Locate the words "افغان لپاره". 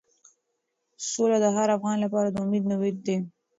1.77-2.27